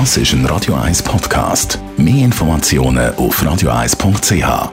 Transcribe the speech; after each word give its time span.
Das 0.00 0.16
ist 0.16 0.32
ein 0.32 0.44
Radio 0.46 0.74
1 0.74 1.04
Podcast. 1.04 1.78
Mehr 1.96 2.24
Informationen 2.24 3.14
auf 3.14 3.40
radio1.ch. 3.40 4.72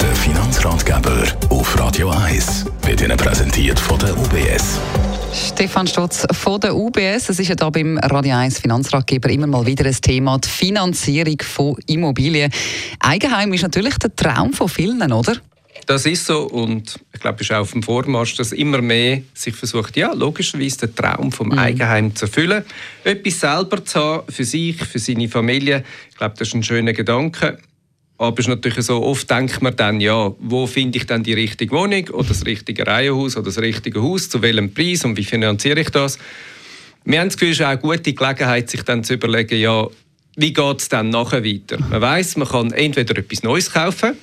Der 0.00 0.14
Finanzratgeber 0.14 1.22
auf 1.50 1.78
Radio 1.78 2.08
1 2.08 2.64
wird 2.80 3.02
Ihnen 3.02 3.18
präsentiert 3.18 3.78
von 3.78 3.98
der 3.98 4.16
UBS. 4.16 4.80
Stefan 5.34 5.86
Stotz 5.86 6.26
von 6.32 6.58
der 6.62 6.74
UBS. 6.74 7.28
Es 7.28 7.38
ist 7.38 7.48
ja 7.48 7.56
da 7.56 7.68
beim 7.68 7.98
Radio 7.98 8.36
1 8.36 8.58
Finanzratgeber 8.58 9.28
immer 9.28 9.46
mal 9.46 9.66
wieder 9.66 9.84
ein 9.84 9.92
Thema, 9.92 10.38
die 10.38 10.48
Finanzierung 10.48 11.36
von 11.42 11.76
Immobilien. 11.86 12.50
Eigenheim 13.00 13.52
ist 13.52 13.64
natürlich 13.64 13.98
der 13.98 14.16
Traum 14.16 14.54
von 14.54 14.70
vielen, 14.70 15.12
oder? 15.12 15.36
Das 15.86 16.06
ist 16.06 16.24
so 16.24 16.42
und 16.44 16.98
ich 17.12 17.20
glaube, 17.20 17.36
es 17.40 17.50
ist 17.50 17.52
auch 17.52 17.60
auf 17.60 17.72
dem 17.72 17.82
Vormarsch, 17.82 18.34
dass 18.36 18.52
immer 18.52 18.80
mehr 18.80 19.22
sich 19.34 19.54
versucht, 19.54 19.96
ja, 19.96 20.12
logischerweise 20.12 20.86
den 20.86 20.94
Traum 20.94 21.30
vom 21.30 21.48
mhm. 21.48 21.58
Eigenheim 21.58 22.14
zu 22.14 22.24
erfüllen. 22.26 22.64
Etwas 23.04 23.40
selber 23.40 23.84
zu 23.84 24.00
haben 24.00 24.32
für 24.32 24.44
sich, 24.44 24.76
für 24.76 24.98
seine 24.98 25.28
Familie. 25.28 25.84
Ich 26.10 26.16
glaube, 26.16 26.34
das 26.38 26.48
ist 26.48 26.54
ein 26.54 26.62
schöner 26.62 26.92
Gedanke. 26.92 27.58
Aber 28.16 28.38
es 28.38 28.46
ist 28.46 28.48
natürlich 28.48 28.84
so, 28.84 29.02
oft 29.02 29.28
denkt 29.28 29.60
man 29.60 29.74
dann, 29.74 30.00
ja, 30.00 30.32
wo 30.38 30.66
finde 30.66 30.98
ich 30.98 31.06
dann 31.06 31.24
die 31.24 31.32
richtige 31.32 31.74
Wohnung 31.74 32.08
oder 32.10 32.28
das 32.28 32.46
richtige 32.46 32.86
Reihenhaus 32.86 33.36
oder 33.36 33.46
das 33.46 33.58
richtige 33.58 34.00
Haus, 34.00 34.30
zu 34.30 34.40
welchem 34.40 34.72
Preis 34.72 35.04
und 35.04 35.16
wie 35.16 35.24
finanziere 35.24 35.80
ich 35.80 35.90
das? 35.90 36.18
Wir 37.04 37.20
haben 37.20 37.28
das 37.28 37.36
Gefühl, 37.36 37.50
es 37.50 37.58
ist 37.58 37.66
auch 37.66 37.70
eine 37.70 37.80
gute 37.80 38.12
Gelegenheit, 38.14 38.70
sich 38.70 38.82
dann 38.82 39.02
zu 39.02 39.14
überlegen, 39.14 39.58
ja, 39.58 39.88
wie 40.36 40.52
geht 40.52 40.80
es 40.80 40.88
dann 40.88 41.10
nachher 41.10 41.44
weiter? 41.44 41.78
Man 41.90 42.00
weiß, 42.00 42.36
man 42.36 42.48
kann 42.48 42.72
entweder 42.72 43.18
etwas 43.18 43.42
Neues 43.42 43.70
kaufen, 43.70 44.16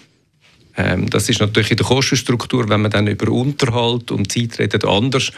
das 1.09 1.29
ist 1.29 1.39
natürlich 1.39 1.71
in 1.71 1.77
der 1.77 1.85
Kostenstruktur, 1.85 2.69
wenn 2.69 2.81
man 2.81 2.91
dann 2.91 3.07
über 3.07 3.31
Unterhalt 3.31 4.11
und 4.11 4.31
Zeit 4.31 4.59
redet, 4.59 4.85
anders, 4.85 5.31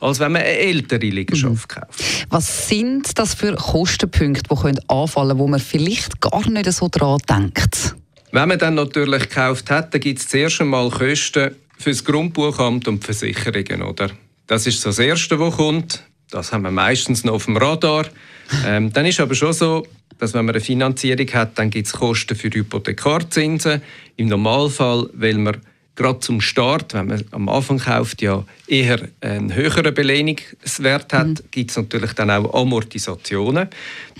als 0.00 0.20
wenn 0.20 0.32
man 0.32 0.42
eine 0.42 0.50
ältere 0.50 1.06
Liegenschaft 1.06 1.76
mhm. 1.76 1.80
kauft. 1.80 2.26
Was 2.30 2.68
sind 2.68 3.18
das 3.18 3.34
für 3.34 3.54
Kostenpunkte, 3.54 4.42
die 4.50 4.60
können 4.60 4.80
anfallen 4.88 5.38
wo 5.38 5.46
man 5.46 5.60
vielleicht 5.60 6.20
gar 6.20 6.48
nicht 6.48 6.72
so 6.72 6.88
daran 6.88 7.18
denkt? 7.28 7.94
Wenn 8.32 8.48
man 8.48 8.58
dann 8.58 8.74
natürlich 8.74 9.28
gekauft 9.28 9.70
hat, 9.70 9.94
dann 9.94 10.00
gibt 10.00 10.18
es 10.18 10.28
zuerst 10.28 10.60
einmal 10.60 10.90
Kosten 10.90 11.52
für 11.78 11.90
das 11.90 12.04
Grundbuchamt 12.04 12.88
und 12.88 13.00
die 13.02 13.06
Versicherungen. 13.06 13.82
Oder? 13.82 14.10
Das 14.46 14.66
ist 14.66 14.84
das 14.84 14.98
Erste, 14.98 15.38
was 15.38 15.56
kommt. 15.56 16.02
Das 16.34 16.52
haben 16.52 16.62
wir 16.62 16.72
meistens 16.72 17.22
noch 17.22 17.34
auf 17.34 17.44
dem 17.44 17.56
Radar. 17.56 18.06
Ähm, 18.66 18.92
dann 18.92 19.06
ist 19.06 19.20
aber 19.20 19.36
schon 19.36 19.52
so, 19.52 19.86
dass 20.18 20.34
wenn 20.34 20.44
man 20.44 20.56
eine 20.56 20.64
Finanzierung 20.64 21.28
hat, 21.32 21.56
dann 21.60 21.70
gibt 21.70 21.86
es 21.86 21.92
Kosten 21.92 22.34
für 22.34 22.50
Hypothekarzinsen. 22.50 23.80
Im 24.16 24.26
Normalfall, 24.26 25.08
weil 25.12 25.34
man 25.34 25.58
gerade 25.94 26.18
zum 26.18 26.40
Start, 26.40 26.92
wenn 26.92 27.06
man 27.06 27.24
am 27.30 27.48
Anfang 27.48 27.78
kauft, 27.78 28.20
ja 28.20 28.44
eher 28.66 29.08
einen 29.20 29.54
höheren 29.54 29.94
Belehnungswert 29.94 31.12
hat, 31.12 31.28
mhm. 31.28 31.38
gibt 31.52 31.70
es 31.70 31.76
natürlich 31.76 32.14
dann 32.14 32.32
auch 32.32 32.52
Amortisationen. 32.52 33.68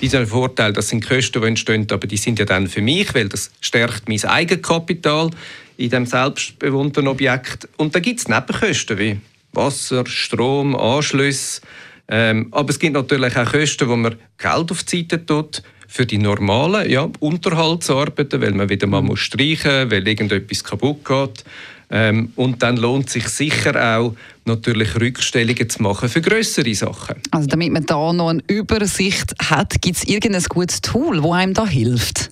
Dieser 0.01 0.25
Vorteil, 0.25 0.73
das 0.73 0.91
sind 0.91 1.05
Kosten, 1.05 1.43
die 1.43 1.49
entstehen, 1.49 1.89
aber 1.91 2.07
die 2.07 2.17
sind 2.17 2.39
ja 2.39 2.45
dann 2.45 2.69
für 2.69 2.81
mich, 2.81 3.13
weil 3.13 3.29
das 3.29 3.51
stärkt 3.61 4.09
mein 4.09 4.25
Eigenkapital 4.25 5.31
in 5.79 5.91
dem 5.91 6.07
selbstbewohnten 6.07 7.09
Objekt. 7.09 7.69
Und 7.77 7.93
da 7.93 7.99
gibt 7.99 8.21
es 8.21 8.29
Nebenkosten 8.29 8.99
wie 8.99 9.19
Wasser, 9.53 10.07
Strom, 10.07 10.77
Anschlüsse. 10.77 11.61
Ähm, 12.09 12.49
aber 12.51 12.71
es 12.71 12.79
gibt 12.79 12.95
natürlich 12.95 13.37
auch 13.37 13.51
Kosten, 13.51 13.89
wo 13.89 13.97
man 13.97 14.17
Geld 14.37 14.71
auf 14.71 14.85
die 14.85 15.01
Seite 15.01 15.25
tut, 15.25 15.63
für 15.89 16.07
die 16.07 16.19
normalen 16.19 16.91
ja, 16.91 17.09
Unterhaltsarbeiten, 17.21 18.41
weil 18.41 18.53
man 18.53 18.69
wieder 18.69 18.87
mal 18.87 19.01
muss 19.01 19.21
streichen 19.21 19.85
muss, 19.85 19.93
weil 19.93 20.09
irgendetwas 20.09 20.65
kaputt 20.65 21.05
geht. 21.05 21.45
Ähm, 21.91 22.33
und 22.35 22.63
dann 22.63 22.77
lohnt 22.77 23.11
sich 23.11 23.29
sicher 23.29 23.99
auch, 23.99 24.17
natürlich 24.45 24.99
Rückstellungen 25.01 25.69
zu 25.69 25.83
machen 25.83 26.09
für 26.09 26.21
größere 26.21 26.75
Sachen. 26.75 27.17
Also 27.31 27.47
damit 27.47 27.73
man 27.73 27.87
da 27.87 28.13
noch 28.13 28.31
eine 28.31 28.43
Übersicht 28.49 29.35
hat, 29.41 29.81
gibt 29.81 29.99
es 29.99 30.05
irgendein 30.05 30.43
gutes 30.45 30.81
Tool, 30.81 31.23
das 31.23 31.33
einem 31.33 31.55
da 31.55 31.67
hilft? 31.67 32.31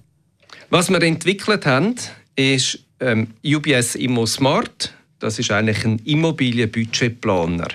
Was 0.70 0.90
wir 0.90 1.02
entwickelt 1.02 1.66
haben, 1.66 1.94
ist 2.34 2.80
ähm, 2.98 3.28
UBS 3.44 3.94
Immo 3.94 4.26
Smart. 4.26 4.92
Das 5.18 5.38
ist 5.38 5.50
eigentlich 5.52 5.84
ein 5.84 5.98
Immobilienbudgetplaner. 6.00 7.68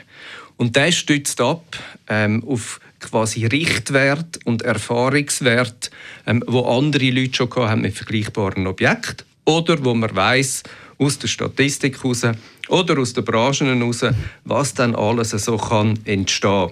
Und 0.58 0.76
der 0.76 0.92
stützt 0.92 1.40
ab 1.40 1.78
ähm, 2.08 2.44
auf 2.46 2.80
quasi 3.00 3.46
Richtwert 3.46 4.40
und 4.44 4.64
Erfahrungswert, 4.64 5.92
ähm, 6.26 6.44
wo 6.48 6.62
andere 6.62 7.12
Leute 7.12 7.36
schon 7.36 7.50
haben 7.56 7.82
mit 7.82 7.96
vergleichbaren 7.96 8.68
Objekten 8.68 9.26
oder 9.46 9.84
wo 9.86 9.94
man 9.94 10.16
weiß 10.16 10.64
aus 10.98 11.20
der 11.20 11.28
Statistik 11.28 12.04
heraus 12.04 12.24
oder 12.70 13.00
aus 13.00 13.14
den 13.14 13.24
Branchen 13.24 13.78
heraus, 13.78 14.04
was 14.44 14.74
dann 14.74 14.96
alles 14.96 15.30
so 15.30 15.58
kann 15.58 16.00
entstehen. 16.06 16.72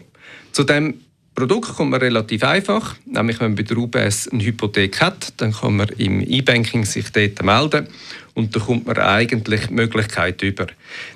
Zu 0.52 0.64
dem 0.64 0.96
Produkt 1.36 1.76
kommt 1.76 1.92
man 1.92 2.00
relativ 2.00 2.44
einfach, 2.44 2.96
nämlich 3.06 3.40
wenn 3.40 3.52
man 3.52 3.56
bei 3.56 3.64
der 3.64 3.78
UBS 3.78 4.30
eine 4.30 4.44
Hypothek 4.44 5.02
hat, 5.02 5.34
dann 5.38 5.52
kann 5.52 5.76
man 5.76 5.90
im 5.98 6.22
E-Banking 6.22 6.86
sich 6.86 7.12
dort 7.12 7.44
melden 7.44 7.88
und 8.34 8.56
da 8.56 8.60
kommt 8.62 8.88
man 8.88 8.98
eigentlich 8.98 9.68
die 9.68 9.74
Möglichkeit 9.74 10.42
über. 10.42 10.68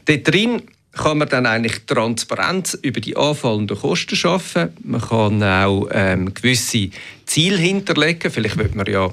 Dort 0.06 0.28
drin 0.28 0.62
kann 0.94 1.20
man 1.20 1.30
dann 1.30 1.46
eigentlich 1.46 1.86
Transparenz 1.86 2.78
über 2.82 3.00
die 3.00 3.16
anfallenden 3.16 3.78
Kosten 3.78 4.16
schaffen. 4.16 4.70
Man 4.84 5.02
kann 5.02 5.44
auch 5.44 5.88
ähm, 5.92 6.34
gewisse 6.34 6.90
Ziele 7.26 7.58
hinterlegen. 7.58 8.32
Vielleicht 8.32 8.58
wird 8.58 8.76
man 8.76 8.88
ja 8.88 9.12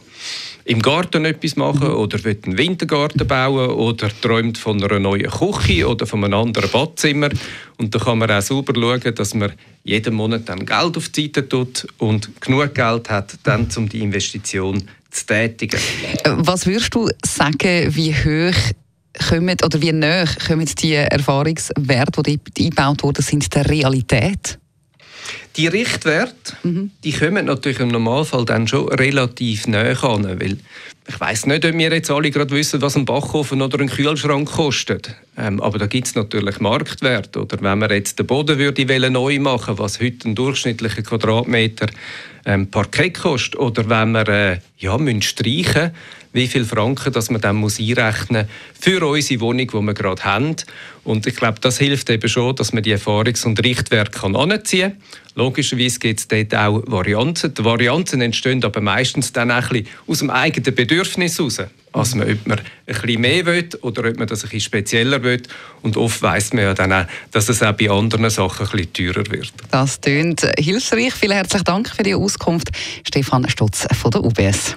im 0.65 0.83
Garten 0.83 1.25
etwas 1.25 1.55
machen 1.57 1.91
oder 1.91 2.23
will 2.25 2.39
einen 2.45 2.59
Wintergarten 2.59 3.27
bauen 3.27 3.71
oder 3.71 4.11
träumt 4.21 4.59
von 4.59 4.83
einer 4.83 4.99
neuen 4.99 5.31
Küche 5.31 5.87
oder 5.87 6.07
von 6.07 6.25
einem 6.25 6.35
anderen 6.35 6.71
Badzimmer. 6.71 7.29
Und 7.77 7.95
da 7.95 7.99
kann 7.99 8.19
man 8.19 8.31
auch 8.31 8.43
sauber 8.43 8.75
schauen, 8.75 9.15
dass 9.15 9.35
man 9.35 9.53
jeden 9.85 10.15
Monat 10.15 10.49
dann 10.49 10.67
Geld 10.67 10.97
auf 10.97 11.09
die 11.11 11.27
Seite 11.27 11.49
tut 11.49 11.87
und 11.99 12.41
genug 12.41 12.75
Geld 12.75 13.11
hat, 13.11 13.39
dann 13.45 13.69
um 13.77 13.89
die 13.89 14.01
Investition 14.01 14.83
zu 15.11 15.27
tätigen. 15.27 15.79
Was 16.25 16.67
würdest 16.67 16.95
du 16.95 17.09
sagen, 17.25 17.95
wie 17.95 18.13
hoch 18.13 18.73
kommen, 19.29 19.57
oder 19.65 19.81
wie 19.81 19.93
nah 19.93 20.25
kommen 20.47 20.69
die 20.79 20.95
Erfahrungswerte, 20.95 22.23
die 22.23 22.41
eingebaut 22.59 23.03
wurden, 23.03 23.23
sind 23.23 23.55
der 23.55 23.69
Realität? 23.69 24.59
Die 25.57 25.67
Richtwerte, 25.67 26.53
mhm. 26.63 26.91
die 27.03 27.13
kommen 27.13 27.47
natürlich 27.47 27.81
im 27.81 27.89
Normalfall 27.89 28.45
dann 28.45 28.69
schon 28.69 28.89
relativ 28.89 29.67
nahe 29.67 30.01
an, 30.03 30.41
weil 30.41 30.59
ich 31.09 31.21
weiß 31.21 31.47
nicht, 31.47 31.65
ob 31.65 31.73
wir 31.73 31.93
jetzt 31.93 32.11
alle 32.11 32.31
gerade 32.31 32.55
wissen, 32.55 32.83
was 32.83 32.97
ein 32.97 33.05
Backofen 33.05 33.63
oder 33.63 33.81
ein 33.81 33.89
Kühlschrank 33.89 34.51
kostet. 34.51 35.15
Ähm, 35.39 35.63
aber 35.63 35.79
da 35.79 35.87
gibt 35.87 36.09
es 36.09 36.15
natürlich 36.17 36.59
Marktwerte. 36.59 37.43
Oder 37.43 37.59
wenn 37.63 37.79
man 37.79 37.91
jetzt 37.91 38.19
den 38.19 38.27
Boden 38.27 38.59
würde 38.59 39.11
neu 39.11 39.39
machen 39.39 39.79
was 39.79 40.01
heute 40.01 40.29
ein 40.29 40.35
durchschnittlicher 40.35 41.03
Quadratmeter 41.03 41.87
ähm, 42.45 42.71
Parkett 42.71 43.15
kostet, 43.15 43.59
oder 43.59 43.89
wenn 43.89 44.13
wir 44.13 44.29
äh, 44.29 44.59
ja, 44.79 44.99
streichen 45.21 45.93
wie 46.37 46.47
viel 46.47 46.65
Franken 46.65 47.13
dass 47.13 47.31
man 47.31 47.41
dann 47.41 47.57
muss 47.57 47.81
einrechnen 47.81 48.47
für 48.79 49.05
unsere 49.05 49.41
Wohnung, 49.41 49.67
die 49.67 49.81
wir 49.81 49.95
gerade 49.95 50.23
haben. 50.23 50.57
Und 51.03 51.27
ich 51.27 51.35
glaube, 51.35 51.59
das 51.61 51.79
hilft 51.79 52.11
eben 52.11 52.29
schon, 52.29 52.55
dass 52.55 52.73
man 52.73 52.83
die 52.83 52.95
Erfahrungs- 52.95 53.45
und 53.47 53.63
Richtwerte 53.65 54.19
kann 54.19 54.37
anziehen 54.37 54.93
kann. 54.93 55.03
Logischerweise 55.35 55.99
gibt 55.99 56.21
es 56.21 56.29
dort 56.29 56.55
auch 56.55 56.83
Varianten. 56.87 57.55
Die 57.55 57.65
Varianten 57.65 58.21
entstehen 58.21 58.63
aber 58.65 58.81
meistens 58.81 59.33
dann 59.33 59.51
auch 59.51 59.57
ein 59.57 59.69
bisschen 59.69 59.89
aus 60.07 60.19
dem 60.19 60.31
eigenen 60.31 60.75
Bedürfnis 60.75 61.39
heraus. 61.39 61.61
Also 61.93 62.21
ob 62.21 62.47
man 62.47 62.59
ein 62.59 62.65
bisschen 62.85 63.21
mehr 63.21 63.47
will 63.47 63.69
oder 63.81 64.09
ob 64.09 64.19
man 64.19 64.29
das 64.29 64.45
ein 64.45 64.51
bisschen 64.51 64.61
spezieller 64.61 65.23
will. 65.23 65.43
Und 65.83 65.97
oft 65.97 66.21
weiss 66.21 66.53
man 66.53 66.65
ja 66.65 66.75
dann 66.75 66.93
auch, 66.93 67.07
dass 67.31 67.49
es 67.49 67.63
auch 67.63 67.73
bei 67.73 67.89
anderen 67.89 68.29
Sachen 68.29 68.67
ein 68.67 68.73
bisschen 68.73 69.15
teurer 69.15 69.31
wird. 69.31 69.53
Das 69.71 70.01
klingt 70.01 70.43
hilfreich. 70.59 71.15
Vielen 71.15 71.33
herzlichen 71.33 71.65
Dank 71.65 71.89
für 71.89 72.03
die 72.03 72.15
Auskunft. 72.15 72.69
Stefan 73.07 73.49
Stutz 73.49 73.87
von 73.95 74.11
der 74.11 74.25
UBS. 74.25 74.77